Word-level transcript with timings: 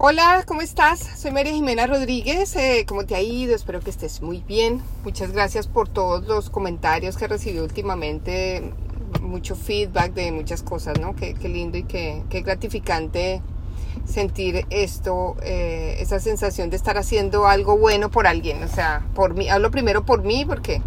Hola, 0.00 0.44
¿cómo 0.46 0.60
estás? 0.60 1.00
Soy 1.00 1.32
María 1.32 1.52
Jimena 1.52 1.84
Rodríguez. 1.88 2.54
Eh, 2.54 2.86
¿Cómo 2.86 3.04
te 3.04 3.16
ha 3.16 3.20
ido? 3.20 3.52
Espero 3.52 3.80
que 3.80 3.90
estés 3.90 4.22
muy 4.22 4.44
bien. 4.46 4.80
Muchas 5.02 5.32
gracias 5.32 5.66
por 5.66 5.88
todos 5.88 6.24
los 6.28 6.50
comentarios 6.50 7.16
que 7.16 7.26
recibí 7.26 7.58
últimamente. 7.58 8.72
Mucho 9.20 9.56
feedback 9.56 10.12
de 10.14 10.30
muchas 10.30 10.62
cosas, 10.62 11.00
¿no? 11.00 11.16
Qué, 11.16 11.34
lindo 11.42 11.78
y 11.78 11.82
qué, 11.82 12.22
gratificante 12.30 13.42
sentir 14.06 14.66
esto, 14.70 15.34
eh, 15.42 15.96
esa 15.98 16.20
sensación 16.20 16.70
de 16.70 16.76
estar 16.76 16.96
haciendo 16.96 17.48
algo 17.48 17.76
bueno 17.76 18.08
por 18.08 18.28
alguien. 18.28 18.62
O 18.62 18.68
sea, 18.68 19.04
por 19.16 19.34
mí, 19.34 19.48
hablo 19.48 19.72
primero 19.72 20.04
por 20.04 20.22
mí 20.22 20.44
porque 20.44 20.80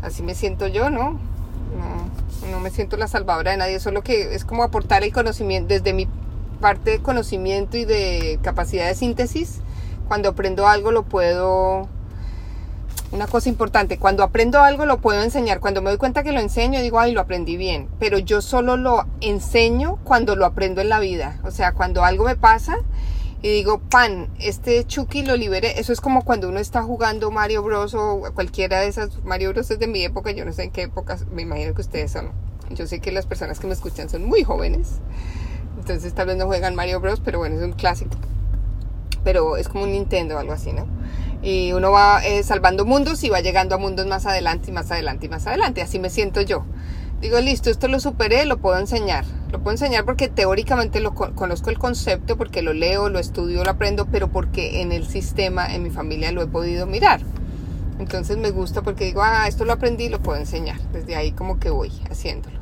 así 0.00 0.22
me 0.22 0.34
siento 0.34 0.66
yo, 0.66 0.88
¿no? 0.88 1.10
No, 1.10 2.50
no 2.50 2.60
me 2.60 2.70
siento 2.70 2.96
la 2.96 3.06
salvadora 3.06 3.50
de 3.50 3.58
nadie, 3.58 3.80
solo 3.80 4.00
que 4.00 4.34
es 4.34 4.46
como 4.46 4.62
aportar 4.62 5.04
el 5.04 5.12
conocimiento 5.12 5.74
desde 5.74 5.92
mi 5.92 6.08
parte 6.60 6.92
de 6.92 6.98
conocimiento 7.00 7.76
y 7.76 7.84
de 7.84 8.38
capacidad 8.42 8.86
de 8.86 8.94
síntesis, 8.94 9.60
cuando 10.08 10.30
aprendo 10.30 10.66
algo 10.66 10.92
lo 10.92 11.04
puedo... 11.04 11.88
Una 13.12 13.28
cosa 13.28 13.48
importante, 13.48 13.96
cuando 13.96 14.24
aprendo 14.24 14.60
algo 14.60 14.86
lo 14.86 15.00
puedo 15.00 15.22
enseñar. 15.22 15.60
Cuando 15.60 15.80
me 15.82 15.90
doy 15.90 15.98
cuenta 15.98 16.24
que 16.24 16.32
lo 16.32 16.40
enseño, 16.40 16.82
digo, 16.82 16.98
ay, 16.98 17.12
lo 17.12 17.20
aprendí 17.20 17.56
bien. 17.56 17.88
Pero 18.00 18.18
yo 18.18 18.42
solo 18.42 18.76
lo 18.76 19.04
enseño 19.20 20.00
cuando 20.02 20.34
lo 20.34 20.44
aprendo 20.46 20.80
en 20.80 20.88
la 20.88 20.98
vida. 20.98 21.38
O 21.44 21.52
sea, 21.52 21.74
cuando 21.74 22.02
algo 22.02 22.24
me 22.24 22.34
pasa 22.34 22.78
y 23.44 23.50
digo, 23.50 23.78
pan, 23.78 24.30
este 24.40 24.86
Chucky 24.86 25.22
lo 25.22 25.36
liberé. 25.36 25.78
Eso 25.78 25.92
es 25.92 26.00
como 26.00 26.24
cuando 26.24 26.48
uno 26.48 26.58
está 26.58 26.82
jugando 26.82 27.30
Mario 27.30 27.62
Bros. 27.62 27.94
o 27.94 28.22
cualquiera 28.34 28.80
de 28.80 28.88
esas. 28.88 29.22
Mario 29.22 29.52
Bros. 29.52 29.70
es 29.70 29.78
de 29.78 29.86
mi 29.86 30.02
época, 30.02 30.30
yo 30.30 30.46
no 30.46 30.52
sé 30.52 30.64
en 30.64 30.70
qué 30.70 30.82
época, 30.82 31.18
me 31.30 31.42
imagino 31.42 31.74
que 31.74 31.82
ustedes 31.82 32.10
son. 32.10 32.32
Yo 32.70 32.86
sé 32.86 33.00
que 33.00 33.12
las 33.12 33.26
personas 33.26 33.60
que 33.60 33.66
me 33.66 33.74
escuchan 33.74 34.08
son 34.08 34.24
muy 34.24 34.42
jóvenes. 34.44 35.00
Entonces 35.78 36.14
tal 36.14 36.26
vez 36.28 36.36
no 36.36 36.46
juegan 36.46 36.74
Mario 36.74 37.00
Bros, 37.00 37.20
pero 37.20 37.38
bueno, 37.38 37.56
es 37.56 37.62
un 37.62 37.72
clásico. 37.72 38.16
Pero 39.22 39.56
es 39.56 39.68
como 39.68 39.84
un 39.84 39.92
Nintendo 39.92 40.36
o 40.36 40.38
algo 40.38 40.52
así, 40.52 40.72
¿no? 40.72 40.86
Y 41.42 41.72
uno 41.72 41.90
va 41.90 42.24
eh, 42.24 42.42
salvando 42.42 42.84
mundos 42.84 43.22
y 43.24 43.28
va 43.28 43.40
llegando 43.40 43.74
a 43.74 43.78
mundos 43.78 44.06
más 44.06 44.26
adelante 44.26 44.70
y 44.70 44.72
más 44.72 44.90
adelante 44.90 45.26
y 45.26 45.28
más 45.28 45.46
adelante. 45.46 45.82
Así 45.82 45.98
me 45.98 46.10
siento 46.10 46.40
yo. 46.40 46.64
Digo, 47.20 47.40
listo, 47.40 47.70
esto 47.70 47.88
lo 47.88 48.00
superé, 48.00 48.44
lo 48.44 48.58
puedo 48.58 48.78
enseñar. 48.78 49.24
Lo 49.50 49.58
puedo 49.60 49.72
enseñar 49.72 50.04
porque 50.04 50.28
teóricamente 50.28 51.00
lo 51.00 51.14
conozco 51.14 51.70
el 51.70 51.78
concepto, 51.78 52.36
porque 52.36 52.60
lo 52.60 52.72
leo, 52.72 53.08
lo 53.08 53.18
estudio, 53.18 53.64
lo 53.64 53.70
aprendo, 53.70 54.06
pero 54.06 54.28
porque 54.28 54.82
en 54.82 54.92
el 54.92 55.06
sistema, 55.06 55.74
en 55.74 55.82
mi 55.82 55.90
familia 55.90 56.32
lo 56.32 56.42
he 56.42 56.46
podido 56.46 56.86
mirar. 56.86 57.20
Entonces 57.98 58.36
me 58.36 58.50
gusta 58.50 58.82
porque 58.82 59.04
digo, 59.04 59.22
ah, 59.22 59.46
esto 59.46 59.64
lo 59.64 59.72
aprendí, 59.72 60.08
lo 60.08 60.20
puedo 60.20 60.38
enseñar. 60.38 60.80
Desde 60.92 61.14
ahí 61.16 61.32
como 61.32 61.58
que 61.60 61.70
voy 61.70 61.92
haciéndolo. 62.10 62.58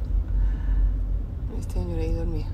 Este 1.59 1.75
señor 1.75 1.99
ahí 1.99 2.13
dormido. 2.13 2.52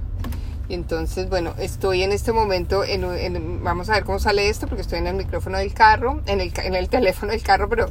Y 0.69 0.75
entonces, 0.75 1.29
bueno, 1.31 1.55
estoy 1.59 2.03
en 2.03 2.13
este 2.13 2.33
momento, 2.33 2.85
en, 2.85 3.65
vamos 3.65 3.89
a 3.89 3.95
ver 3.95 4.05
cómo 4.05 4.19
sale 4.19 4.49
esto, 4.51 4.67
porque 4.67 4.83
estoy 4.83 4.99
en 4.99 5.07
el 5.07 5.15
micrófono 5.15 5.57
del 5.59 5.73
carro, 5.73 6.21
en 6.27 6.41
el, 6.41 6.53
en 6.63 6.75
el 6.75 6.89
teléfono 6.91 7.33
del 7.33 7.43
carro, 7.43 7.69
pero 7.69 7.87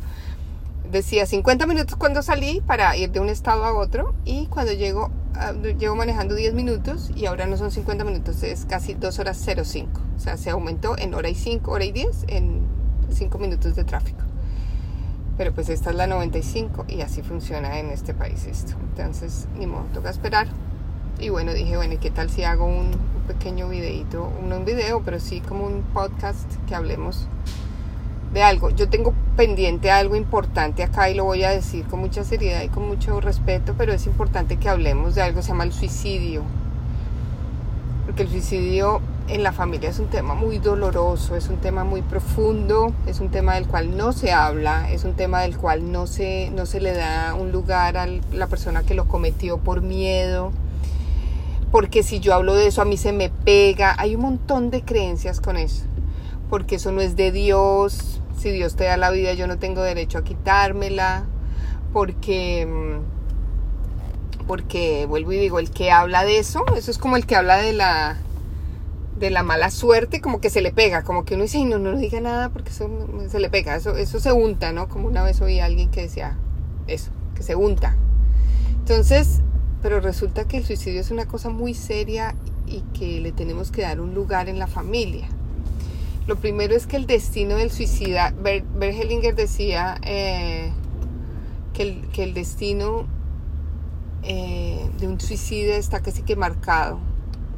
decía 0.91 1.25
50 1.25 1.65
minutos 1.67 1.95
cuando 1.95 2.21
salí 2.21 2.61
para 2.65 2.95
ir 2.95 3.11
de 3.11 3.19
un 3.19 3.29
estado 3.29 3.65
a 3.65 3.73
otro 3.73 4.13
y 4.25 4.47
cuando 4.47 4.73
llego, 4.73 5.11
ah, 5.35 5.53
llevo 5.53 5.95
manejando 5.95 6.35
10 6.35 6.53
minutos 6.53 7.11
y 7.15 7.25
ahora 7.25 7.45
no 7.47 7.57
son 7.57 7.71
50 7.71 8.03
minutos, 8.03 8.43
es 8.43 8.65
casi 8.65 8.93
2 8.93 9.19
horas 9.19 9.43
05. 9.43 10.01
O 10.15 10.19
sea, 10.19 10.37
se 10.37 10.49
aumentó 10.49 10.97
en 10.97 11.13
hora 11.13 11.29
y 11.29 11.35
5, 11.35 11.71
hora 11.71 11.85
y 11.85 11.91
10 11.91 12.25
en 12.27 12.61
5 13.09 13.37
minutos 13.39 13.75
de 13.75 13.83
tráfico. 13.83 14.19
Pero 15.37 15.53
pues 15.53 15.69
esta 15.69 15.91
es 15.91 15.95
la 15.95 16.07
95 16.07 16.85
y 16.87 17.01
así 17.01 17.21
funciona 17.21 17.79
en 17.79 17.91
este 17.91 18.13
país 18.13 18.45
esto. 18.45 18.73
Entonces, 18.89 19.47
ni 19.57 19.67
modo, 19.67 19.85
toca 19.93 20.09
esperar. 20.09 20.47
Y 21.19 21.29
bueno, 21.29 21.53
dije, 21.53 21.75
bueno, 21.77 21.95
qué 21.99 22.11
tal 22.11 22.29
si 22.29 22.43
hago 22.43 22.65
un, 22.65 22.91
pequeño 23.27 23.67
videito? 23.67 24.31
No 24.47 24.57
un 24.57 24.65
video, 24.65 25.01
pero 25.03 25.19
sí 25.19 25.41
como 25.41 25.65
un 25.65 25.81
podcast 25.81 26.47
que 26.67 26.75
hablemos 26.75 27.27
de 28.33 28.43
algo. 28.43 28.69
Yo 28.69 28.87
tengo 28.87 29.13
pendiente 29.35 29.89
algo 29.89 30.15
importante 30.15 30.83
acá 30.83 31.09
y 31.09 31.15
lo 31.15 31.23
voy 31.23 31.43
a 31.43 31.49
decir 31.49 31.85
con 31.85 32.01
mucha 32.01 32.23
seriedad 32.23 32.61
y 32.61 32.69
con 32.69 32.87
mucho 32.87 33.19
respeto, 33.19 33.73
pero 33.77 33.93
es 33.93 34.05
importante 34.05 34.57
que 34.57 34.69
hablemos 34.69 35.15
de 35.15 35.23
algo, 35.23 35.41
se 35.41 35.49
llama 35.49 35.63
el 35.63 35.73
suicidio. 35.73 36.43
Porque 38.05 38.21
el 38.21 38.29
suicidio 38.29 39.01
en 39.27 39.41
la 39.41 39.51
familia 39.51 39.89
es 39.89 39.97
un 39.97 40.07
tema 40.07 40.35
muy 40.35 40.59
doloroso, 40.59 41.35
es 41.35 41.49
un 41.49 41.57
tema 41.57 41.83
muy 41.83 42.03
profundo, 42.03 42.93
es 43.07 43.19
un 43.21 43.29
tema 43.29 43.55
del 43.55 43.67
cual 43.67 43.97
no 43.97 44.13
se 44.13 44.31
habla, 44.31 44.91
es 44.91 45.03
un 45.03 45.15
tema 45.15 45.41
del 45.41 45.57
cual 45.57 45.91
no 45.91 46.05
se, 46.05 46.51
no 46.51 46.67
se 46.67 46.79
le 46.79 46.93
da 46.93 47.33
un 47.33 47.51
lugar 47.51 47.97
a 47.97 48.05
la 48.05 48.47
persona 48.47 48.83
que 48.83 48.93
lo 48.93 49.07
cometió 49.07 49.57
por 49.57 49.81
miedo 49.81 50.53
porque 51.71 52.03
si 52.03 52.19
yo 52.19 52.33
hablo 52.33 52.55
de 52.55 52.67
eso 52.67 52.81
a 52.81 52.85
mí 52.85 52.97
se 52.97 53.11
me 53.11 53.29
pega. 53.29 53.95
Hay 53.97 54.15
un 54.15 54.21
montón 54.21 54.69
de 54.69 54.83
creencias 54.83 55.41
con 55.41 55.57
eso, 55.57 55.85
porque 56.49 56.75
eso 56.75 56.91
no 56.91 57.01
es 57.01 57.15
de 57.15 57.31
Dios. 57.31 58.21
Si 58.37 58.51
Dios 58.51 58.75
te 58.75 58.85
da 58.85 58.97
la 58.97 59.09
vida, 59.09 59.33
yo 59.33 59.47
no 59.47 59.57
tengo 59.57 59.81
derecho 59.81 60.19
a 60.19 60.23
quitármela, 60.23 61.25
porque, 61.91 62.65
mm, 62.65 64.45
porque 64.47 65.05
vuelvo 65.07 65.33
y 65.33 65.37
digo, 65.37 65.59
el 65.59 65.71
que 65.71 65.91
habla 65.91 66.23
de 66.23 66.37
eso, 66.37 66.63
eso 66.75 66.91
es 66.91 66.97
como 66.97 67.17
el 67.17 67.25
que 67.25 67.35
habla 67.35 67.57
de 67.57 67.73
la 67.73 68.17
de 69.19 69.31
la 69.31 69.41
mala 69.41 69.71
suerte, 69.71 70.21
como 70.21 70.39
que 70.39 70.51
se 70.51 70.61
le 70.61 70.71
pega, 70.71 71.03
como 71.03 71.25
que 71.25 71.33
uno 71.33 71.43
dice, 71.43 71.63
no, 71.65 71.79
no, 71.79 71.97
diga 71.97 72.21
nada 72.21 72.49
porque 72.49 72.69
eso 72.69 72.87
se 73.29 73.39
le 73.39 73.49
pega, 73.49 73.75
eso, 73.75 73.95
eso 73.95 74.19
se 74.19 74.31
unta, 74.31 74.71
¿no? 74.71 74.87
Como 74.87 75.07
una 75.07 75.23
vez 75.23 75.41
oí 75.41 75.59
a 75.59 75.65
alguien 75.65 75.89
que 75.89 76.03
decía 76.03 76.37
eso, 76.85 77.09
que 77.35 77.43
se 77.43 77.55
unta. 77.55 77.95
Entonces, 78.79 79.41
pero 79.87 80.01
resulta 80.01 80.45
que 80.45 80.57
el 80.57 80.65
suicidio 80.65 80.99
es 80.99 81.11
una 81.11 81.27
cosa 81.27 81.49
muy 81.49 81.73
seria 81.73 82.35
y 82.65 82.81
que 82.93 83.21
le 83.21 83.31
tenemos 83.31 83.71
que 83.71 83.83
dar 83.83 84.01
un 84.01 84.13
lugar 84.13 84.49
en 84.49 84.59
la 84.59 84.67
familia. 84.67 85.29
Lo 86.27 86.35
primero 86.35 86.75
es 86.75 86.87
que 86.87 86.97
el 86.97 87.07
destino 87.07 87.55
del 87.55 87.71
suicida, 87.71 88.33
Bergelinger 88.37 89.33
decía 89.33 89.97
eh, 90.03 90.73
que, 91.73 92.01
el, 92.21 92.33
destino 92.33 93.07
eh, 94.23 94.89
de 94.99 95.07
un 95.07 95.21
suicida 95.21 95.77
está 95.77 96.01
casi 96.01 96.21
que 96.21 96.35
marcado 96.35 96.99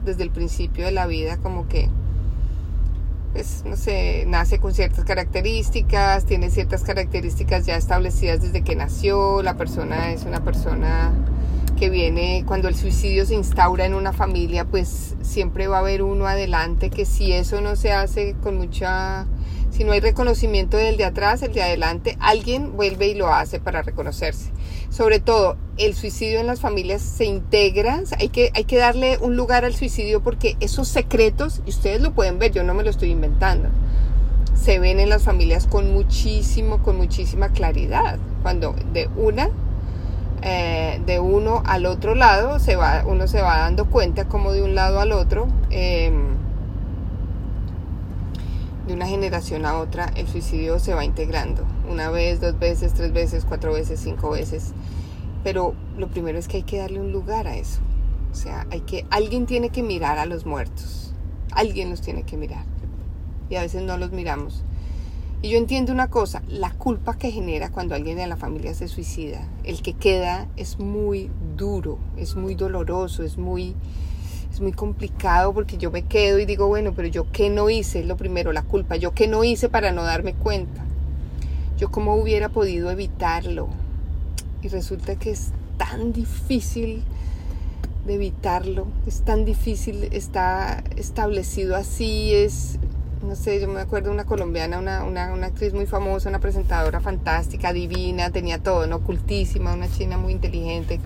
desde 0.06 0.22
el 0.22 0.30
principio 0.30 0.86
de 0.86 0.92
la 0.92 1.08
vida, 1.08 1.38
como 1.38 1.68
que, 1.68 1.90
pues, 3.34 3.64
no 3.66 3.76
sé, 3.76 4.26
nace 4.28 4.60
con 4.60 4.76
ciertas 4.76 5.04
características, 5.04 6.26
tiene 6.26 6.52
ciertas 6.52 6.84
características 6.84 7.66
ya 7.66 7.76
establecidas 7.76 8.40
desde 8.40 8.62
que 8.62 8.76
nació, 8.76 9.42
la 9.42 9.58
persona 9.58 10.12
es 10.12 10.26
una 10.26 10.44
persona 10.44 11.12
que 11.80 11.90
viene 11.90 12.44
cuando 12.46 12.68
el 12.68 12.76
suicidio 12.76 13.26
se 13.26 13.36
instaura 13.36 13.86
en 13.86 13.94
una 13.94 14.12
familia, 14.12 14.66
pues 14.66 15.16
siempre 15.22 15.68
va 15.68 15.78
a 15.78 15.80
haber 15.80 16.04
uno 16.04 16.28
adelante 16.28 16.90
que 16.90 17.06
si 17.06 17.32
eso 17.32 17.62
no 17.62 17.78
se 17.78 17.94
hace 17.94 18.36
con 18.44 18.58
mucha, 18.58 19.26
si 19.72 19.86
no 19.86 19.94
hay 19.94 20.02
reconocimiento 20.02 20.76
del 20.76 20.98
de 20.98 21.06
atrás, 21.06 21.42
el 21.42 21.54
de 21.54 21.64
adelante, 21.64 22.18
alguien 22.20 22.76
vuelve 22.76 23.08
y 23.08 23.16
lo 23.16 23.34
hace 23.34 23.62
para 23.62 23.82
reconocerse. 23.82 24.52
Sobre 24.90 25.22
todo, 25.22 25.56
el 25.78 25.96
suicidio 25.96 26.42
en 26.42 26.48
las 26.48 26.60
familias 26.60 27.02
se 27.02 27.24
integra, 27.24 28.04
hay 28.20 28.28
que, 28.28 28.52
hay 28.54 28.66
que 28.66 28.78
darle 28.78 29.18
un 29.20 29.38
lugar 29.38 29.64
al 29.64 29.74
suicidio 29.74 30.22
porque 30.22 30.58
esos 30.60 30.90
secretos, 30.90 31.62
y 31.66 31.70
ustedes 31.70 32.02
lo 32.02 32.12
pueden 32.12 32.40
ver, 32.40 32.52
yo 32.52 32.64
no 32.64 32.74
me 32.74 32.84
lo 32.84 32.90
estoy 32.90 33.12
inventando, 33.12 33.70
se 34.54 34.80
ven 34.80 35.00
en 35.00 35.08
las 35.08 35.24
familias 35.24 35.66
con 35.66 35.94
muchísimo, 35.94 36.84
con 36.84 36.98
muchísima 36.98 37.54
claridad. 37.54 38.20
Cuando 38.44 38.76
de 38.92 39.08
una 39.16 39.50
eh, 40.42 41.02
de 41.06 41.20
uno 41.20 41.64
al 41.66 41.86
otro 41.86 42.16
lado, 42.16 42.60
se 42.60 42.76
va, 42.76 43.04
uno 43.06 43.28
se 43.28 43.42
va 43.42 43.60
dando 43.60 43.86
cuenta 43.86 44.28
como 44.28 44.52
de 44.52 44.64
un 44.64 44.76
lado 44.76 45.00
al 45.00 45.12
otro, 45.12 45.48
em, 45.70 46.36
de 48.88 48.94
una 48.94 49.06
generación 49.08 49.66
a 49.66 49.78
otra, 49.78 50.12
el 50.16 50.28
suicidio 50.28 50.80
se 50.80 50.94
va 50.94 51.06
integrando. 51.06 51.64
Una 51.90 52.10
vez, 52.10 52.42
dos 52.42 52.58
veces, 52.58 52.94
tres 52.94 53.14
veces, 53.14 53.46
cuatro 53.46 53.74
veces, 53.74 54.00
cinco 54.00 54.32
veces. 54.32 54.74
Pero 55.44 55.74
lo 55.98 56.08
primero 56.08 56.38
es 56.38 56.48
que 56.48 56.58
hay 56.58 56.64
que 56.64 56.80
darle 56.80 57.00
un 57.00 57.12
lugar 57.12 57.48
a 57.48 57.56
eso. 57.56 57.82
O 58.32 58.36
sea, 58.36 58.66
hay 58.72 58.82
que, 58.82 59.06
alguien 59.10 59.46
tiene 59.46 59.70
que 59.70 59.84
mirar 59.84 60.18
a 60.18 60.26
los 60.26 60.46
muertos. 60.46 61.14
Alguien 61.52 61.90
los 61.90 62.02
tiene 62.02 62.24
que 62.24 62.38
mirar. 62.38 62.66
Y 63.50 63.56
a 63.56 63.62
veces 63.62 63.82
no 63.84 63.98
los 63.98 64.12
miramos. 64.12 64.64
Y 65.42 65.50
yo 65.50 65.58
entiendo 65.58 65.94
una 65.94 66.10
cosa, 66.10 66.44
la 66.50 66.72
culpa 66.72 67.18
que 67.18 67.32
genera 67.32 67.72
cuando 67.72 67.96
alguien 67.96 68.18
de 68.18 68.28
la 68.28 68.36
familia 68.36 68.74
se 68.74 68.90
suicida, 68.90 69.48
el 69.64 69.82
que 69.82 69.94
queda 69.94 70.50
es 70.58 70.80
muy 70.80 71.32
duro, 71.56 71.98
es 72.18 72.36
muy 72.36 72.56
doloroso, 72.56 73.24
es 73.24 73.38
muy, 73.38 73.74
es 74.52 74.60
muy 74.60 74.74
complicado 74.74 75.54
porque 75.54 75.78
yo 75.78 75.92
me 75.92 76.02
quedo 76.02 76.40
y 76.40 76.46
digo, 76.46 76.68
bueno, 76.68 76.92
pero 76.94 77.08
yo 77.08 77.32
qué 77.32 77.50
no 77.50 77.70
hice, 77.70 78.04
lo 78.04 78.18
primero, 78.18 78.52
la 78.52 78.64
culpa, 78.64 78.98
yo 78.98 79.14
qué 79.14 79.30
no 79.30 79.46
hice 79.46 79.70
para 79.70 79.94
no 79.94 80.04
darme 80.04 80.34
cuenta, 80.34 80.84
yo 81.78 81.90
cómo 81.90 82.16
hubiera 82.16 82.50
podido 82.50 82.92
evitarlo. 82.92 83.70
Y 84.62 84.68
resulta 84.68 85.16
que 85.16 85.32
es 85.32 85.52
tan 85.78 86.12
difícil 86.12 87.02
de 88.06 88.16
evitarlo, 88.16 88.88
es 89.08 89.22
tan 89.22 89.46
difícil, 89.46 90.10
está 90.12 90.84
establecido 90.98 91.78
así, 91.78 92.34
es, 92.34 92.78
no 93.22 93.36
sé, 93.36 93.60
yo 93.60 93.68
me 93.68 93.82
acuerdo 93.82 94.10
de 94.10 94.16
una 94.16 94.26
colombiana, 94.26 94.80
una, 94.80 95.04
una, 95.04 95.34
una, 95.34 95.48
actriz 95.48 95.74
muy 95.74 95.86
famosa, 95.86 96.30
una 96.30 96.40
presentadora 96.40 97.02
fantástica, 97.02 97.74
divina, 97.74 98.30
tenía 98.32 98.60
todo, 98.60 98.88
¿no? 98.88 98.98
Ocultísima, 98.98 99.74
una 99.74 99.90
china 99.90 100.18
muy 100.18 100.34
inteligente 100.34 101.00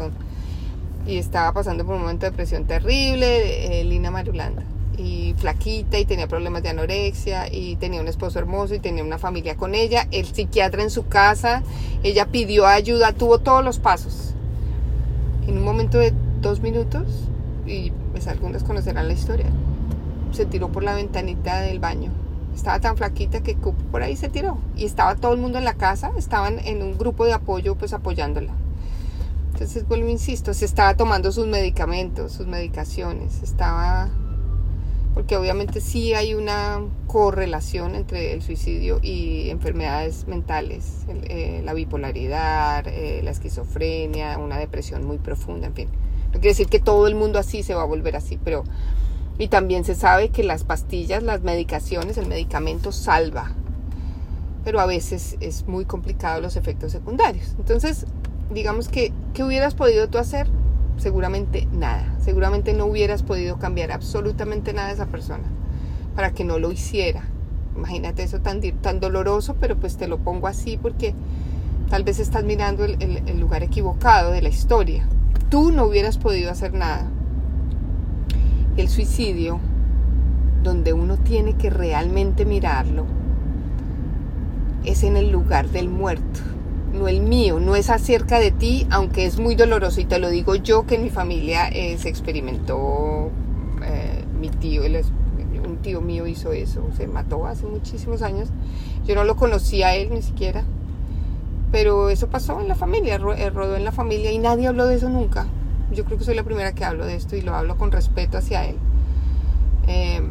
y 1.07 1.17
estaba 1.17 1.51
pasando 1.51 1.85
por 1.85 1.95
un 1.95 2.01
momento 2.01 2.25
de 2.25 2.31
depresión 2.31 2.65
terrible, 2.65 3.79
eh, 3.79 3.83
Lina 3.83 4.11
Marulanda. 4.11 4.63
y 4.95 5.33
flaquita 5.39 5.97
y 5.97 6.05
tenía 6.05 6.27
problemas 6.27 6.61
de 6.61 6.69
anorexia 6.69 7.51
y 7.51 7.77
tenía 7.77 7.99
un 7.99 8.07
esposo 8.07 8.37
hermoso 8.37 8.75
y 8.75 8.79
tenía 8.79 9.03
una 9.03 9.17
familia 9.17 9.57
con 9.57 9.73
ella, 9.73 10.07
el 10.11 10.27
psiquiatra 10.27 10.83
en 10.83 10.91
su 10.91 11.07
casa, 11.07 11.63
ella 12.03 12.27
pidió 12.27 12.67
ayuda, 12.67 13.11
tuvo 13.11 13.39
todos 13.39 13.65
los 13.65 13.79
pasos. 13.79 14.35
En 15.47 15.57
un 15.57 15.63
momento 15.63 15.97
de 15.97 16.13
dos 16.41 16.59
minutos, 16.59 17.07
y 17.65 17.91
pues 18.11 18.27
algunos 18.27 18.63
conocerán 18.63 19.07
la 19.07 19.13
historia, 19.13 19.47
se 20.33 20.45
tiró 20.45 20.69
por 20.69 20.83
la 20.83 20.95
ventanita 20.95 21.61
del 21.61 21.79
baño. 21.79 22.11
Estaba 22.55 22.79
tan 22.79 22.97
flaquita 22.97 23.41
que 23.41 23.55
por 23.55 24.03
ahí 24.03 24.15
se 24.15 24.29
tiró. 24.29 24.57
Y 24.75 24.85
estaba 24.85 25.15
todo 25.15 25.33
el 25.33 25.39
mundo 25.39 25.57
en 25.57 25.65
la 25.65 25.73
casa, 25.73 26.11
estaban 26.17 26.59
en 26.59 26.81
un 26.81 26.97
grupo 26.97 27.25
de 27.25 27.33
apoyo, 27.33 27.75
pues 27.75 27.93
apoyándola. 27.93 28.53
Entonces, 29.53 29.87
vuelvo, 29.87 30.09
insisto, 30.09 30.53
se 30.53 30.65
estaba 30.65 30.95
tomando 30.95 31.31
sus 31.31 31.47
medicamentos, 31.47 32.33
sus 32.33 32.47
medicaciones, 32.47 33.41
estaba... 33.43 34.09
Porque 35.13 35.37
obviamente 35.37 35.79
sí 35.79 36.15
hay 36.15 36.33
una 36.33 36.81
correlación 37.05 37.93
entre 37.93 38.33
el 38.33 38.41
suicidio 38.41 38.99
y 39.03 39.51
enfermedades 39.51 40.27
mentales, 40.27 41.05
eh, 41.07 41.61
la 41.63 41.73
bipolaridad, 41.73 42.87
eh, 42.87 43.21
la 43.23 43.29
esquizofrenia, 43.29 44.39
una 44.39 44.57
depresión 44.57 45.05
muy 45.05 45.19
profunda, 45.19 45.67
en 45.67 45.75
fin. 45.75 45.89
No 46.33 46.39
quiere 46.39 46.49
decir 46.49 46.65
que 46.65 46.79
todo 46.79 47.05
el 47.05 47.13
mundo 47.13 47.37
así 47.37 47.61
se 47.61 47.75
va 47.75 47.83
a 47.83 47.85
volver 47.85 48.15
así, 48.15 48.39
pero 48.43 48.63
y 49.37 49.47
también 49.47 49.83
se 49.83 49.95
sabe 49.95 50.29
que 50.29 50.43
las 50.43 50.63
pastillas, 50.63 51.23
las 51.23 51.41
medicaciones, 51.41 52.17
el 52.17 52.27
medicamento 52.27 52.91
salva. 52.91 53.51
Pero 54.63 54.79
a 54.79 54.85
veces 54.85 55.37
es 55.39 55.67
muy 55.67 55.85
complicado 55.85 56.39
los 56.39 56.55
efectos 56.55 56.91
secundarios. 56.91 57.55
Entonces, 57.57 58.05
digamos 58.53 58.89
que, 58.89 59.11
¿qué 59.33 59.43
hubieras 59.43 59.73
podido 59.73 60.07
tú 60.07 60.19
hacer? 60.19 60.47
Seguramente 60.97 61.67
nada. 61.73 62.15
Seguramente 62.23 62.73
no 62.73 62.85
hubieras 62.85 63.23
podido 63.23 63.57
cambiar 63.57 63.91
absolutamente 63.91 64.73
nada 64.73 64.89
de 64.89 64.93
esa 64.93 65.07
persona 65.07 65.43
para 66.15 66.31
que 66.31 66.43
no 66.43 66.59
lo 66.59 66.71
hiciera. 66.71 67.23
Imagínate 67.75 68.21
eso 68.21 68.39
tan, 68.39 68.61
tan 68.81 68.99
doloroso, 68.99 69.55
pero 69.59 69.75
pues 69.75 69.97
te 69.97 70.07
lo 70.07 70.19
pongo 70.19 70.47
así 70.47 70.77
porque 70.77 71.15
tal 71.89 72.03
vez 72.03 72.19
estás 72.19 72.43
mirando 72.43 72.85
el 72.85 73.39
lugar 73.39 73.63
equivocado 73.63 74.31
de 74.31 74.43
la 74.43 74.49
historia. 74.49 75.07
Tú 75.49 75.71
no 75.71 75.85
hubieras 75.85 76.19
podido 76.19 76.51
hacer 76.51 76.73
nada 76.73 77.09
el 78.77 78.89
suicidio, 78.89 79.59
donde 80.63 80.93
uno 80.93 81.17
tiene 81.17 81.53
que 81.55 81.69
realmente 81.69 82.45
mirarlo, 82.45 83.05
es 84.83 85.03
en 85.03 85.15
el 85.15 85.31
lugar 85.31 85.69
del 85.69 85.89
muerto, 85.89 86.39
no 86.93 87.07
el 87.07 87.21
mío, 87.21 87.59
no 87.59 87.75
es 87.75 87.89
acerca 87.89 88.39
de 88.39 88.51
ti, 88.51 88.87
aunque 88.89 89.25
es 89.25 89.39
muy 89.39 89.55
doloroso 89.55 90.01
y 90.01 90.05
te 90.05 90.19
lo 90.19 90.29
digo 90.29 90.55
yo 90.55 90.85
que 90.85 90.95
en 90.95 91.03
mi 91.03 91.09
familia 91.09 91.67
eh, 91.69 91.97
se 91.97 92.09
experimentó, 92.09 93.29
eh, 93.83 94.23
mi 94.39 94.49
tío, 94.49 94.81
un 94.83 95.77
tío 95.77 96.01
mío 96.01 96.27
hizo 96.27 96.51
eso, 96.51 96.83
se 96.97 97.07
mató 97.07 97.45
hace 97.45 97.65
muchísimos 97.65 98.21
años, 98.21 98.49
yo 99.05 99.15
no 99.15 99.23
lo 99.23 99.35
conocía 99.35 99.87
a 99.87 99.95
él 99.95 100.09
ni 100.11 100.21
siquiera, 100.21 100.63
pero 101.71 102.09
eso 102.09 102.27
pasó 102.27 102.59
en 102.59 102.67
la 102.67 102.75
familia, 102.75 103.15
eh, 103.37 103.49
rodó 103.49 103.75
en 103.75 103.83
la 103.83 103.91
familia 103.91 104.31
y 104.31 104.39
nadie 104.39 104.67
habló 104.67 104.87
de 104.87 104.95
eso 104.95 105.09
nunca 105.09 105.47
yo 105.93 106.05
creo 106.05 106.17
que 106.17 106.23
soy 106.23 106.35
la 106.35 106.43
primera 106.43 106.73
que 106.73 106.85
hablo 106.85 107.05
de 107.05 107.15
esto 107.15 107.35
y 107.35 107.41
lo 107.41 107.55
hablo 107.55 107.77
con 107.77 107.91
respeto 107.91 108.37
hacia 108.37 108.65
él. 108.65 108.77
Em, 109.87 110.25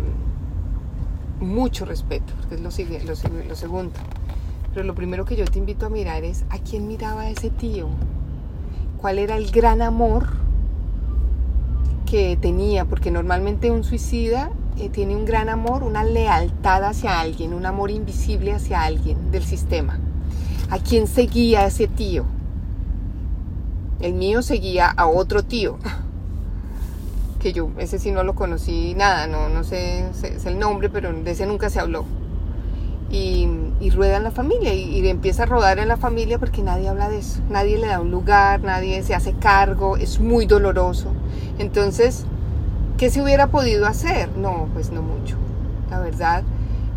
mucho 1.40 1.84
respeto, 1.84 2.32
porque 2.36 2.54
es 2.54 2.60
lo, 2.60 2.70
lo, 2.70 3.44
lo 3.44 3.56
segundo. 3.56 3.94
Pero 4.72 4.86
lo 4.86 4.94
primero 4.94 5.24
que 5.24 5.36
yo 5.36 5.44
te 5.44 5.58
invito 5.58 5.86
a 5.86 5.88
mirar 5.88 6.24
es 6.24 6.44
a 6.50 6.58
quién 6.58 6.88
miraba 6.88 7.28
ese 7.28 7.50
tío. 7.50 7.88
¿Cuál 8.98 9.18
era 9.18 9.36
el 9.36 9.50
gran 9.50 9.82
amor 9.82 10.28
que 12.06 12.38
tenía? 12.40 12.84
Porque 12.84 13.10
normalmente 13.10 13.70
un 13.70 13.84
suicida 13.84 14.50
eh, 14.78 14.88
tiene 14.88 15.14
un 15.14 15.24
gran 15.24 15.48
amor, 15.48 15.82
una 15.82 16.04
lealtad 16.04 16.84
hacia 16.84 17.20
alguien, 17.20 17.52
un 17.52 17.66
amor 17.66 17.90
invisible 17.90 18.52
hacia 18.52 18.82
alguien 18.82 19.30
del 19.30 19.44
sistema. 19.44 19.98
¿A 20.70 20.78
quién 20.78 21.06
seguía 21.06 21.66
ese 21.66 21.88
tío? 21.88 22.24
El 24.02 24.14
mío 24.14 24.42
seguía 24.42 24.88
a 24.90 25.06
otro 25.06 25.44
tío, 25.44 25.78
que 27.38 27.52
yo, 27.52 27.70
ese 27.78 28.00
sí 28.00 28.10
no 28.10 28.24
lo 28.24 28.34
conocí 28.34 28.94
nada, 28.96 29.28
no, 29.28 29.48
no 29.48 29.62
sé, 29.62 30.08
es 30.24 30.44
el 30.44 30.58
nombre, 30.58 30.90
pero 30.90 31.12
de 31.12 31.30
ese 31.30 31.46
nunca 31.46 31.70
se 31.70 31.78
habló. 31.78 32.04
Y, 33.10 33.48
rueda 33.94 34.16
en 34.16 34.22
la 34.24 34.30
familia 34.30 34.72
y, 34.74 35.06
empieza 35.06 35.42
a 35.42 35.46
rodar 35.46 35.78
en 35.78 35.86
la 35.86 35.96
familia 35.96 36.38
porque 36.38 36.62
nadie 36.62 36.88
habla 36.88 37.10
de 37.10 37.18
eso, 37.18 37.40
nadie 37.50 37.78
le 37.78 37.88
da 37.88 38.00
un 38.00 38.10
lugar, 38.10 38.62
nadie 38.62 39.02
se 39.02 39.14
hace 39.14 39.34
cargo, 39.34 39.96
es 39.96 40.18
muy 40.18 40.46
doloroso. 40.46 41.12
Entonces, 41.58 42.24
¿qué 42.98 43.08
se 43.10 43.22
hubiera 43.22 43.48
podido 43.48 43.86
hacer? 43.86 44.30
No, 44.36 44.68
pues 44.72 44.90
no 44.90 45.02
mucho. 45.02 45.36
La 45.90 46.00
verdad, 46.00 46.42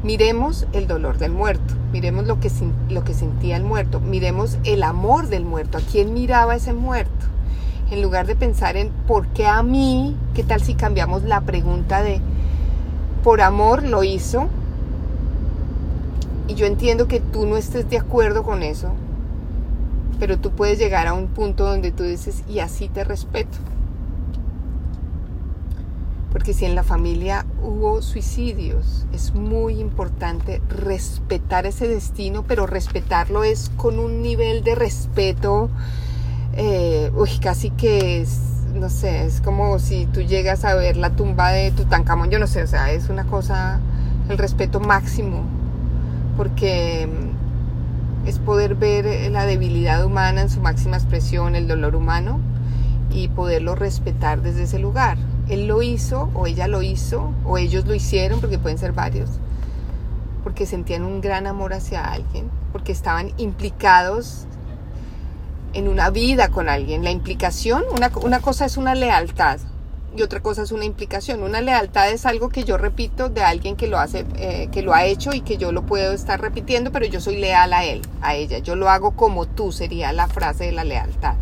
miremos 0.05 0.67
el 0.71 0.85
dolor 0.85 1.17
del 1.17 1.31
muerto, 1.31 1.73
miremos 1.91 2.27
lo 2.27 2.39
que, 2.39 2.51
lo 2.89 3.03
que 3.03 3.15
sentía 3.15 3.57
el 3.57 3.63
muerto, 3.63 3.99
miremos 3.99 4.59
el 4.63 4.83
amor 4.83 5.29
del 5.29 5.45
muerto, 5.45 5.79
a 5.79 5.81
quién 5.81 6.13
miraba 6.13 6.55
ese 6.55 6.73
muerto. 6.73 7.25
En 7.89 8.03
lugar 8.03 8.27
de 8.27 8.35
pensar 8.35 8.77
en 8.77 8.89
por 9.07 9.25
qué 9.29 9.47
a 9.47 9.63
mí, 9.63 10.15
¿qué 10.35 10.43
tal 10.43 10.61
si 10.61 10.75
cambiamos 10.75 11.23
la 11.23 11.41
pregunta 11.41 12.03
de 12.03 12.21
por 13.23 13.41
amor 13.41 13.81
lo 13.81 14.03
hizo? 14.03 14.47
Y 16.47 16.53
yo 16.53 16.67
entiendo 16.67 17.07
que 17.07 17.19
tú 17.19 17.47
no 17.47 17.57
estés 17.57 17.89
de 17.89 17.97
acuerdo 17.97 18.43
con 18.43 18.61
eso, 18.61 18.91
pero 20.19 20.37
tú 20.37 20.51
puedes 20.51 20.77
llegar 20.77 21.07
a 21.07 21.13
un 21.13 21.27
punto 21.27 21.65
donde 21.65 21.91
tú 21.91 22.03
dices, 22.03 22.43
y 22.47 22.59
así 22.59 22.89
te 22.89 23.03
respeto. 23.03 23.57
Porque 26.35 26.53
si 26.53 26.65
en 26.65 26.75
la 26.75 26.83
familia 26.83 27.45
hubo 27.63 28.01
suicidios, 28.01 29.07
es 29.13 29.33
muy 29.33 29.79
importante 29.79 30.61
respetar 30.67 31.65
ese 31.65 31.87
destino, 31.87 32.43
pero 32.45 32.67
respetarlo 32.67 33.45
es 33.45 33.71
con 33.77 33.99
un 33.99 34.21
nivel 34.21 34.61
de 34.61 34.75
respeto, 34.75 35.69
eh, 36.57 37.09
uy, 37.15 37.29
casi 37.41 37.69
que 37.69 38.19
es, 38.19 38.37
no 38.73 38.89
sé, 38.89 39.23
es 39.23 39.39
como 39.39 39.79
si 39.79 40.07
tú 40.07 40.23
llegas 40.23 40.65
a 40.65 40.75
ver 40.75 40.97
la 40.97 41.11
tumba 41.11 41.51
de 41.51 41.71
Tutankamón, 41.71 42.29
yo 42.29 42.37
no 42.37 42.47
sé, 42.47 42.63
o 42.63 42.67
sea, 42.67 42.91
es 42.91 43.07
una 43.07 43.23
cosa, 43.23 43.79
el 44.27 44.37
respeto 44.37 44.81
máximo, 44.81 45.45
porque 46.35 47.07
mm, 47.07 48.27
es 48.27 48.39
poder 48.39 48.75
ver 48.75 49.31
la 49.31 49.45
debilidad 49.45 50.03
humana 50.03 50.41
en 50.41 50.49
su 50.49 50.59
máxima 50.59 50.97
expresión, 50.97 51.55
el 51.55 51.69
dolor 51.69 51.95
humano, 51.95 52.41
y 53.09 53.29
poderlo 53.29 53.75
respetar 53.75 54.41
desde 54.41 54.63
ese 54.63 54.79
lugar 54.79 55.17
él 55.49 55.67
lo 55.67 55.81
hizo 55.81 56.29
o 56.33 56.47
ella 56.47 56.67
lo 56.67 56.81
hizo 56.81 57.31
o 57.45 57.57
ellos 57.57 57.85
lo 57.85 57.93
hicieron, 57.93 58.39
porque 58.39 58.57
pueden 58.57 58.77
ser 58.77 58.91
varios, 58.91 59.29
porque 60.43 60.65
sentían 60.65 61.03
un 61.03 61.21
gran 61.21 61.47
amor 61.47 61.73
hacia 61.73 62.03
alguien, 62.03 62.49
porque 62.71 62.91
estaban 62.91 63.31
implicados 63.37 64.47
en 65.73 65.87
una 65.87 66.09
vida 66.09 66.49
con 66.49 66.69
alguien. 66.69 67.03
La 67.03 67.11
implicación, 67.11 67.83
una, 67.91 68.39
cosa 68.39 68.65
es 68.65 68.77
una 68.77 68.95
lealtad 68.95 69.59
y 70.17 70.21
otra 70.21 70.39
cosa 70.39 70.63
es 70.63 70.71
una 70.71 70.85
implicación. 70.85 71.43
Una 71.43 71.61
lealtad 71.61 72.09
es 72.09 72.25
algo 72.25 72.49
que 72.49 72.63
yo 72.63 72.77
repito 72.77 73.29
de 73.29 73.43
alguien 73.43 73.75
que 73.75 73.87
lo 73.87 73.99
hace, 73.99 74.25
eh, 74.37 74.69
que 74.71 74.81
lo 74.81 74.93
ha 74.93 75.03
hecho 75.05 75.33
y 75.33 75.41
que 75.41 75.57
yo 75.57 75.73
lo 75.73 75.85
puedo 75.85 76.13
estar 76.13 76.41
repitiendo, 76.41 76.91
pero 76.91 77.05
yo 77.05 77.19
soy 77.19 77.35
leal 77.35 77.73
a 77.73 77.83
él, 77.83 78.01
a 78.21 78.35
ella. 78.35 78.59
Yo 78.59 78.75
lo 78.75 78.89
hago 78.89 79.11
como 79.11 79.45
tú, 79.45 79.73
sería 79.73 80.13
la 80.13 80.27
frase 80.27 80.65
de 80.65 80.71
la 80.71 80.85
lealtad. 80.85 81.35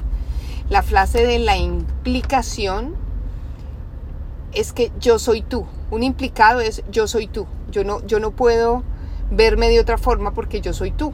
La 0.69 0.81
frase 0.81 1.25
de 1.25 1.38
la 1.38 1.55
implicación 1.55 2.95
es 4.55 4.74
que 4.74 4.91
yo 5.00 5.19
soy 5.19 5.41
tú. 5.41 5.65
Un 5.91 6.03
implicado 6.03 6.60
es 6.60 6.83
yo 6.91 7.07
soy 7.07 7.27
tú. 7.27 7.45
Yo 7.72 7.83
no, 7.83 8.05
yo 8.05 8.19
no 8.19 8.31
puedo 8.31 8.83
verme 9.31 9.69
de 9.69 9.79
otra 9.79 9.98
forma 9.98 10.33
porque 10.33 10.62
yo 10.62 10.74
soy 10.74 10.91
tú. 10.91 11.13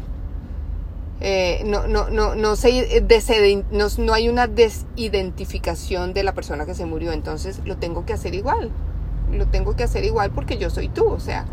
Eh, 1.22 1.63
no, 1.65 1.88
no, 1.88 2.10
no, 2.10 2.36
no, 2.36 2.55
no, 3.72 3.88
no 3.98 4.13
hay 4.13 4.29
una 4.29 4.48
desidentificación 4.48 6.13
de 6.13 6.24
la 6.24 6.34
persona 6.34 6.65
que 6.65 6.74
se 6.74 6.86
murió, 6.86 7.12
entonces 7.12 7.60
lo 7.65 7.77
tengo 7.77 8.05
que 8.05 8.13
hacer 8.13 8.36
igual. 8.36 8.72
Lo 9.31 9.48
tengo 9.48 9.75
que 9.75 9.84
hacer 9.84 10.05
igual 10.05 10.31
porque 10.31 10.58
yo 10.58 10.69
soy 10.69 10.88
tú, 10.88 11.08
o 11.08 11.19
sea. 11.19 11.46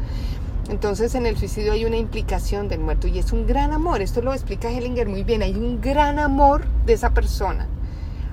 Entonces 0.69 1.15
en 1.15 1.27
el 1.27 1.37
suicidio 1.37 1.73
hay 1.73 1.85
una 1.85 1.97
implicación 1.97 2.69
del 2.69 2.81
muerto 2.81 3.07
y 3.07 3.19
es 3.19 3.33
un 3.33 3.47
gran 3.47 3.73
amor, 3.73 4.03
esto 4.03 4.21
lo 4.21 4.33
explica 4.33 4.69
Hellinger 4.69 5.09
muy 5.09 5.23
bien, 5.23 5.43
hay 5.43 5.55
un 5.55 5.81
gran 5.81 6.19
amor 6.19 6.65
de 6.87 6.93
esa 6.93 7.11
persona. 7.11 7.69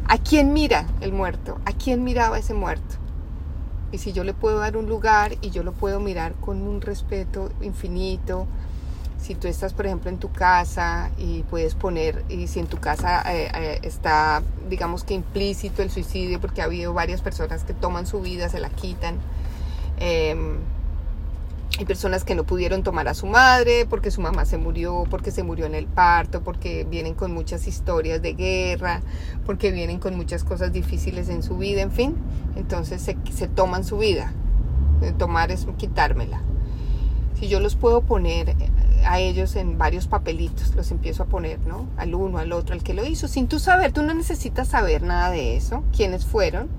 ¿A 0.07 0.17
quién 0.17 0.51
mira 0.51 0.87
el 1.01 1.13
muerto? 1.13 1.59
¿A 1.65 1.71
quién 1.73 2.03
miraba 2.03 2.39
ese 2.39 2.55
muerto? 2.55 3.02
Y 3.93 3.99
si 3.99 4.11
yo 4.11 4.23
le 4.23 4.33
puedo 4.33 4.57
dar 4.57 4.75
un 4.75 4.87
lugar 4.87 5.37
y 5.41 5.51
yo 5.51 5.61
lo 5.61 5.71
puedo 5.71 5.99
mirar 5.99 6.33
con 6.41 6.63
un 6.63 6.81
respeto 6.81 7.51
infinito, 7.61 8.47
si 9.21 9.35
tú 9.35 9.47
estás, 9.47 9.71
por 9.71 9.85
ejemplo, 9.85 10.09
en 10.09 10.17
tu 10.17 10.31
casa 10.31 11.11
y 11.17 11.43
puedes 11.43 11.75
poner, 11.75 12.25
y 12.27 12.47
si 12.47 12.59
en 12.59 12.65
tu 12.65 12.79
casa 12.79 13.21
eh, 13.31 13.51
eh, 13.53 13.79
está, 13.83 14.41
digamos 14.67 15.03
que 15.03 15.13
implícito 15.13 15.83
el 15.83 15.91
suicidio, 15.91 16.41
porque 16.41 16.61
ha 16.61 16.65
habido 16.65 16.91
varias 16.91 17.21
personas 17.21 17.63
que 17.63 17.73
toman 17.73 18.07
su 18.07 18.19
vida, 18.19 18.49
se 18.49 18.59
la 18.59 18.69
quitan. 18.69 19.17
Em, 19.97 20.57
hay 21.79 21.85
personas 21.85 22.23
que 22.23 22.35
no 22.35 22.43
pudieron 22.43 22.83
tomar 22.83 23.07
a 23.07 23.15
su 23.15 23.25
madre 23.25 23.87
porque 23.89 24.11
su 24.11 24.21
mamá 24.21 24.45
se 24.45 24.57
murió, 24.57 25.05
porque 25.09 25.31
se 25.31 25.41
murió 25.41 25.65
en 25.65 25.73
el 25.73 25.87
parto, 25.87 26.43
porque 26.43 26.85
vienen 26.87 27.15
con 27.15 27.33
muchas 27.33 27.67
historias 27.67 28.21
de 28.21 28.33
guerra, 28.33 29.01
porque 29.45 29.71
vienen 29.71 29.99
con 29.99 30.15
muchas 30.15 30.43
cosas 30.43 30.71
difíciles 30.71 31.29
en 31.29 31.41
su 31.41 31.57
vida, 31.57 31.81
en 31.81 31.91
fin. 31.91 32.15
Entonces 32.55 33.01
se, 33.01 33.47
toman 33.47 33.83
su 33.83 33.97
vida. 33.97 34.31
tomar 35.17 35.51
es 35.51 35.65
quitármela. 35.77 36.41
Si 37.39 37.47
yo 37.47 37.59
los 37.59 37.75
puedo 37.75 38.01
poner 38.01 38.55
a 39.05 39.19
ellos 39.19 39.55
en 39.55 39.79
varios 39.79 40.05
papelitos, 40.07 40.75
los 40.75 40.91
empiezo 40.91 41.23
a 41.23 41.25
poner, 41.25 41.59
¿no? 41.61 41.87
Al 41.97 42.13
uno, 42.13 42.37
al 42.37 42.53
otro, 42.53 42.75
al 42.75 42.83
que 42.83 42.93
lo 42.93 43.03
hizo, 43.03 43.27
sin 43.27 43.47
tú 43.47 43.57
saber, 43.57 43.91
tú 43.91 44.03
no 44.03 44.13
necesitas 44.13 44.67
saber 44.67 45.01
nada 45.01 45.31
de 45.31 45.57
eso, 45.57 45.83
quiénes 45.95 46.25
fueron. 46.25 46.69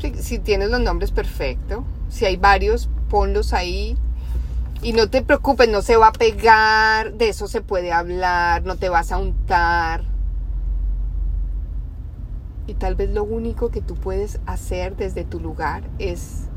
Si, 0.00 0.14
si 0.14 0.38
tienes 0.38 0.70
los 0.70 0.80
nombres, 0.80 1.10
perfecto. 1.10 1.84
Si 2.08 2.24
hay 2.24 2.36
varios, 2.36 2.88
ponlos 3.16 3.54
ahí. 3.54 3.96
Y 4.82 4.92
no 4.92 5.08
te 5.08 5.22
preocupes, 5.22 5.70
no 5.70 5.80
se 5.80 5.96
va 5.96 6.08
a 6.08 6.12
pegar, 6.12 7.14
de 7.14 7.30
eso 7.30 7.48
se 7.48 7.62
puede 7.62 7.90
hablar, 7.90 8.66
no 8.66 8.76
te 8.76 8.90
vas 8.90 9.10
a 9.10 9.16
untar. 9.16 10.04
Y 12.66 12.74
tal 12.74 12.94
vez 12.94 13.08
lo 13.08 13.24
único 13.24 13.70
que 13.70 13.80
tú 13.80 13.94
puedes 13.94 14.38
hacer 14.44 14.96
desde 14.96 15.24
tu 15.24 15.40
lugar 15.40 15.84
es 15.98 16.48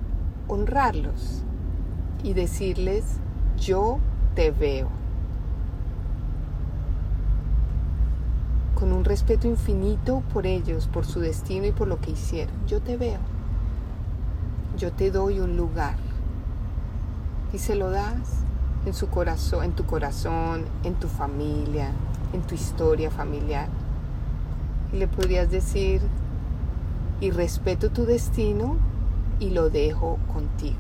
honrarlos 0.50 1.44
y 2.22 2.34
decirles, 2.34 3.06
yo 3.58 4.00
te 4.36 4.52
veo. 4.52 4.90
Con 8.76 8.92
un 8.92 9.06
respeto 9.06 9.48
infinito 9.48 10.24
por 10.34 10.46
ellos, 10.46 10.88
por 10.88 11.06
su 11.06 11.22
destino 11.22 11.68
y 11.68 11.72
por 11.72 11.88
lo 11.88 12.02
que 12.02 12.12
hicieron. 12.12 12.54
Yo 12.68 12.82
te 12.82 12.98
veo. 12.98 13.20
Yo 14.78 14.92
te 14.92 15.10
doy 15.10 15.40
un 15.40 15.56
lugar. 15.56 16.09
Y 17.54 17.58
se 17.58 17.76
lo 17.76 17.90
das 17.90 18.16
en 18.86 18.94
su 18.94 19.08
corazón, 19.08 19.66
en 19.66 19.72
tu 19.74 19.86
corazón, 19.86 20.66
en 20.84 20.96
tu 20.96 21.08
familia, 21.08 21.92
en 22.34 22.42
tu 22.42 22.56
historia 22.56 23.12
familiar. 23.12 23.68
Y 24.94 24.98
le 24.98 25.08
podrías 25.08 25.50
decir, 25.52 26.02
y 27.22 27.32
respeto 27.32 27.90
tu 27.90 28.06
destino 28.06 28.78
y 29.40 29.50
lo 29.50 29.70
dejo 29.70 30.18
contigo. 30.34 30.78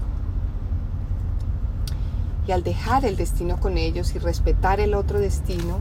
Y 2.47 2.51
al 2.51 2.63
dejar 2.63 3.05
el 3.05 3.15
destino 3.15 3.59
con 3.59 3.77
ellos 3.77 4.15
y 4.15 4.19
respetar 4.19 4.79
el 4.79 4.95
otro 4.95 5.19
destino, 5.19 5.79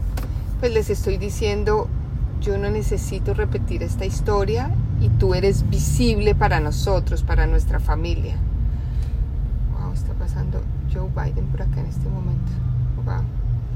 pues 0.60 0.72
les 0.72 0.90
estoy 0.90 1.16
diciendo, 1.16 1.88
yo 2.40 2.58
no 2.58 2.70
necesito 2.70 3.34
repetir 3.34 3.82
esta 3.82 4.04
historia 4.04 4.70
y 5.00 5.08
tú 5.08 5.34
eres 5.34 5.68
visible 5.70 6.34
para 6.34 6.60
nosotros, 6.60 7.22
para 7.22 7.46
nuestra 7.46 7.80
familia. 7.80 8.36
Wow, 9.72 9.92
está 9.92 10.12
pasando 10.14 10.60
Joe 10.92 11.08
Biden 11.08 11.46
por 11.46 11.62
acá 11.62 11.80
en 11.80 11.86
este 11.86 12.08
momento. 12.08 12.52
Wow. 13.04 13.22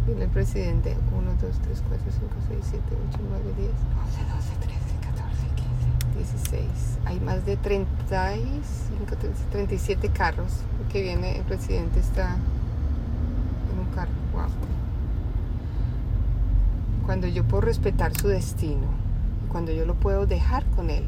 Viene 0.07 0.25
el 0.25 0.31
presidente. 0.31 0.97
1, 1.16 1.31
2, 1.40 1.59
3, 1.62 1.83
4, 1.88 2.12
5, 2.12 2.35
6, 2.49 2.61
7, 2.71 2.85
8, 3.11 3.19
9, 3.28 3.45
10, 3.57 3.71
11, 3.71 4.25
12, 4.35 4.54
13, 4.61 4.78
14, 5.00 5.47
15, 6.14 6.38
16. 6.49 6.99
Hay 7.04 7.21
más 7.21 7.47
de 7.47 7.57
35, 7.57 9.16
37 9.52 10.09
carros 10.09 10.52
que 10.90 11.02
viene. 11.02 11.37
El 11.37 11.45
presidente 11.45 12.00
está 12.00 12.37
en 13.73 13.78
un 13.78 13.87
carro. 13.95 14.12
Wow. 14.33 14.49
Cuando 17.07 17.26
yo 17.26 17.45
puedo 17.45 17.62
respetar 17.62 18.16
su 18.16 18.28
destino, 18.28 18.87
cuando 19.50 19.73
yo 19.73 19.85
lo 19.85 19.95
puedo 19.95 20.26
dejar 20.26 20.64
con 20.76 20.88
él, 20.90 21.04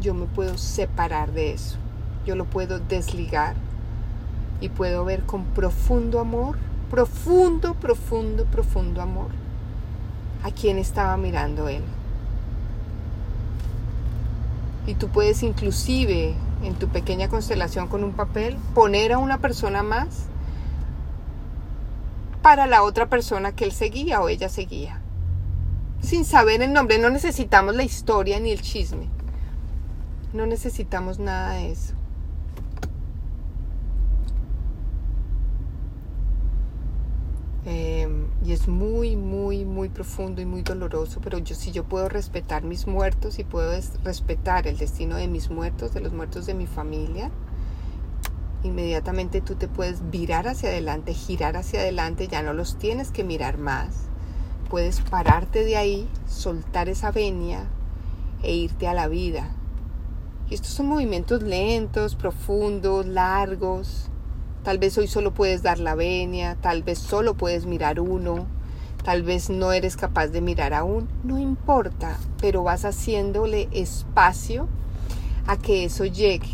yo 0.00 0.14
me 0.14 0.26
puedo 0.26 0.58
separar 0.58 1.32
de 1.32 1.52
eso. 1.52 1.78
Yo 2.26 2.36
lo 2.36 2.44
puedo 2.44 2.78
desligar 2.78 3.54
y 4.60 4.68
puedo 4.68 5.04
ver 5.04 5.24
con 5.24 5.44
profundo 5.44 6.20
amor, 6.20 6.56
profundo, 6.90 7.74
profundo, 7.74 8.44
profundo 8.46 9.02
amor 9.02 9.28
a 10.42 10.50
quien 10.50 10.78
estaba 10.78 11.16
mirando 11.16 11.68
él. 11.68 11.82
Y 14.86 14.94
tú 14.94 15.08
puedes 15.08 15.42
inclusive 15.42 16.34
en 16.62 16.74
tu 16.74 16.88
pequeña 16.88 17.28
constelación 17.28 17.88
con 17.88 18.04
un 18.04 18.12
papel 18.12 18.56
poner 18.74 19.12
a 19.12 19.18
una 19.18 19.38
persona 19.38 19.82
más 19.82 20.26
para 22.42 22.66
la 22.66 22.82
otra 22.82 23.08
persona 23.08 23.52
que 23.52 23.64
él 23.64 23.72
seguía 23.72 24.20
o 24.20 24.28
ella 24.28 24.50
seguía. 24.50 25.00
Sin 26.02 26.26
saber 26.26 26.60
el 26.60 26.74
nombre, 26.74 26.98
no 26.98 27.08
necesitamos 27.08 27.74
la 27.74 27.84
historia 27.84 28.38
ni 28.38 28.50
el 28.50 28.60
chisme. 28.60 29.08
No 30.34 30.44
necesitamos 30.44 31.18
nada 31.18 31.54
de 31.54 31.72
eso. 31.72 31.94
Eh, 37.66 38.06
y 38.44 38.52
es 38.52 38.68
muy, 38.68 39.16
muy, 39.16 39.64
muy 39.64 39.88
profundo 39.88 40.42
y 40.42 40.44
muy 40.44 40.62
doloroso, 40.62 41.20
pero 41.22 41.38
yo 41.38 41.54
si 41.54 41.72
yo 41.72 41.84
puedo 41.84 42.10
respetar 42.10 42.62
mis 42.62 42.86
muertos 42.86 43.38
y 43.38 43.44
puedo 43.44 43.72
respetar 44.04 44.66
el 44.66 44.76
destino 44.76 45.16
de 45.16 45.28
mis 45.28 45.50
muertos, 45.50 45.94
de 45.94 46.00
los 46.00 46.12
muertos 46.12 46.44
de 46.44 46.52
mi 46.52 46.66
familia, 46.66 47.30
inmediatamente 48.62 49.40
tú 49.40 49.54
te 49.54 49.66
puedes 49.66 50.10
virar 50.10 50.46
hacia 50.46 50.68
adelante, 50.68 51.14
girar 51.14 51.56
hacia 51.56 51.80
adelante, 51.80 52.28
ya 52.28 52.42
no 52.42 52.52
los 52.52 52.76
tienes 52.78 53.10
que 53.10 53.24
mirar 53.24 53.56
más. 53.56 54.08
Puedes 54.68 55.00
pararte 55.00 55.64
de 55.64 55.76
ahí, 55.76 56.08
soltar 56.26 56.90
esa 56.90 57.12
venia 57.12 57.66
e 58.42 58.54
irte 58.54 58.88
a 58.88 58.94
la 58.94 59.08
vida. 59.08 59.54
Y 60.50 60.54
estos 60.54 60.72
son 60.72 60.88
movimientos 60.88 61.42
lentos, 61.42 62.14
profundos, 62.14 63.06
largos, 63.06 64.10
Tal 64.64 64.78
vez 64.78 64.96
hoy 64.96 65.08
solo 65.08 65.34
puedes 65.34 65.62
dar 65.62 65.78
la 65.78 65.94
venia, 65.94 66.56
tal 66.62 66.82
vez 66.82 66.98
solo 66.98 67.34
puedes 67.34 67.66
mirar 67.66 68.00
uno, 68.00 68.46
tal 69.04 69.22
vez 69.22 69.50
no 69.50 69.72
eres 69.72 69.94
capaz 69.94 70.28
de 70.28 70.40
mirar 70.40 70.72
aún, 70.72 71.06
no 71.22 71.38
importa, 71.38 72.16
pero 72.40 72.62
vas 72.62 72.86
haciéndole 72.86 73.68
espacio 73.72 74.66
a 75.46 75.58
que 75.58 75.84
eso 75.84 76.06
llegue. 76.06 76.48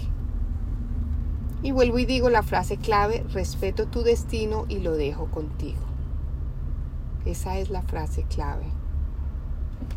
Y 1.62 1.70
vuelvo 1.70 2.00
y 2.00 2.04
digo 2.04 2.30
la 2.30 2.42
frase 2.42 2.78
clave, 2.78 3.24
respeto 3.32 3.86
tu 3.86 4.02
destino 4.02 4.66
y 4.68 4.80
lo 4.80 4.94
dejo 4.94 5.26
contigo. 5.26 5.78
Esa 7.24 7.58
es 7.58 7.70
la 7.70 7.82
frase 7.82 8.24
clave. 8.24 8.66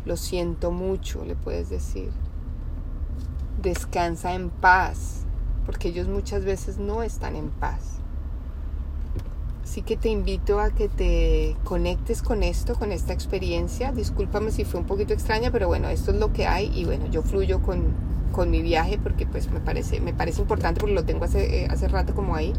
Lo 0.04 0.16
siento 0.16 0.70
mucho, 0.70 1.24
le 1.24 1.34
puedes 1.34 1.68
decir. 1.68 2.12
Descansa 3.60 4.34
en 4.34 4.50
paz, 4.50 5.24
porque 5.66 5.88
ellos 5.88 6.06
muchas 6.06 6.44
veces 6.44 6.78
no 6.78 7.02
están 7.02 7.34
en 7.34 7.50
paz. 7.50 8.03
Así 9.74 9.82
que 9.82 9.96
te 9.96 10.08
invito 10.08 10.60
a 10.60 10.70
que 10.70 10.88
te 10.88 11.56
conectes 11.64 12.22
con 12.22 12.44
esto, 12.44 12.76
con 12.76 12.92
esta 12.92 13.12
experiencia. 13.12 13.90
Discúlpame 13.90 14.52
si 14.52 14.64
fue 14.64 14.78
un 14.78 14.86
poquito 14.86 15.12
extraña, 15.12 15.50
pero 15.50 15.66
bueno, 15.66 15.88
esto 15.88 16.12
es 16.12 16.18
lo 16.18 16.32
que 16.32 16.46
hay 16.46 16.70
y 16.72 16.84
bueno, 16.84 17.06
yo 17.10 17.22
fluyo 17.22 17.60
con, 17.60 17.86
con 18.30 18.52
mi 18.52 18.62
viaje 18.62 19.00
porque 19.02 19.26
pues 19.26 19.50
me 19.50 19.58
parece, 19.58 19.98
me 19.98 20.14
parece 20.14 20.42
importante 20.42 20.78
porque 20.78 20.94
lo 20.94 21.02
tengo 21.02 21.24
hace, 21.24 21.64
eh, 21.64 21.68
hace 21.68 21.88
rato 21.88 22.14
como 22.14 22.36
ahí. 22.36 22.52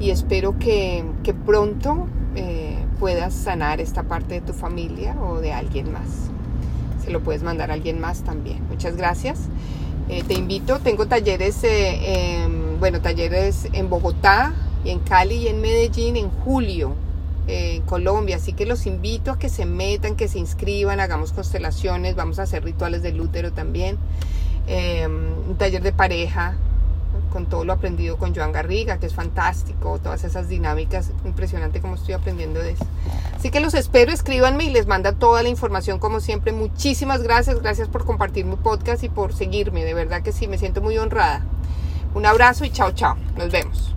Y 0.00 0.10
espero 0.10 0.58
que, 0.58 1.04
que 1.22 1.32
pronto 1.32 2.08
eh, 2.34 2.84
puedas 2.98 3.32
sanar 3.32 3.80
esta 3.80 4.02
parte 4.02 4.34
de 4.34 4.40
tu 4.40 4.52
familia 4.52 5.14
o 5.22 5.40
de 5.40 5.52
alguien 5.52 5.92
más. 5.92 6.08
Se 7.04 7.12
lo 7.12 7.22
puedes 7.22 7.44
mandar 7.44 7.70
a 7.70 7.74
alguien 7.74 8.00
más 8.00 8.24
también. 8.24 8.66
Muchas 8.68 8.96
gracias. 8.96 9.42
Eh, 10.08 10.24
te 10.26 10.34
invito, 10.34 10.80
tengo 10.80 11.06
talleres, 11.06 11.64
bueno, 12.80 13.00
talleres 13.00 13.68
en 13.72 13.88
Bogotá, 13.88 14.52
y 14.84 14.90
en 14.90 15.00
Cali 15.00 15.36
y 15.36 15.48
en 15.48 15.60
Medellín 15.60 16.16
en 16.16 16.30
julio, 16.30 16.94
eh, 17.46 17.76
en 17.76 17.82
Colombia. 17.82 18.36
Así 18.36 18.52
que 18.52 18.66
los 18.66 18.86
invito 18.86 19.32
a 19.32 19.38
que 19.38 19.48
se 19.48 19.66
metan, 19.66 20.16
que 20.16 20.28
se 20.28 20.38
inscriban, 20.38 21.00
hagamos 21.00 21.32
constelaciones, 21.32 22.14
vamos 22.14 22.38
a 22.38 22.42
hacer 22.42 22.64
rituales 22.64 23.02
del 23.02 23.20
útero 23.20 23.52
también. 23.52 23.98
Em, 24.66 25.32
un 25.48 25.56
taller 25.56 25.82
de 25.82 25.92
pareja 25.92 26.56
con 27.32 27.46
todo 27.46 27.64
lo 27.64 27.72
aprendido 27.72 28.16
con 28.18 28.34
Joan 28.34 28.52
Garriga, 28.52 28.98
que 28.98 29.06
es 29.06 29.14
fantástico, 29.14 29.98
todas 30.02 30.24
esas 30.24 30.48
dinámicas, 30.48 31.12
impresionante 31.24 31.80
como 31.80 31.94
estoy 31.94 32.14
aprendiendo 32.14 32.60
de 32.60 32.72
eso. 32.72 32.86
Así 33.34 33.50
que 33.50 33.60
los 33.60 33.74
espero, 33.74 34.12
escríbanme 34.12 34.64
y 34.64 34.70
les 34.70 34.86
manda 34.86 35.12
toda 35.12 35.42
la 35.42 35.48
información 35.48 35.98
como 35.98 36.20
siempre. 36.20 36.52
Muchísimas 36.52 37.22
gracias, 37.22 37.60
gracias 37.60 37.88
por 37.88 38.04
compartir 38.04 38.44
mi 38.44 38.56
podcast 38.56 39.02
y 39.02 39.08
por 39.08 39.32
seguirme, 39.32 39.84
de 39.84 39.94
verdad 39.94 40.22
que 40.22 40.32
sí, 40.32 40.48
me 40.48 40.58
siento 40.58 40.82
muy 40.82 40.98
honrada. 40.98 41.44
Un 42.14 42.26
abrazo 42.26 42.64
y 42.64 42.70
chao, 42.70 42.90
chao, 42.92 43.16
nos 43.36 43.50
vemos. 43.50 43.88